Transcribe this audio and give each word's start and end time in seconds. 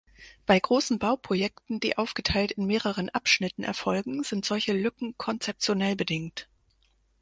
Bei 0.47 0.59
großen 0.59 0.97
Bauprojekten, 0.97 1.79
die 1.79 1.95
aufgeteilt 1.99 2.51
in 2.53 2.65
mehreren 2.65 3.09
Abschnitten 3.09 3.61
erfolgen, 3.63 4.23
sind 4.23 4.45
solche 4.45 4.73
Lücken 4.73 5.15
konzeptionell 5.19 5.95
bedingt. 5.95 6.49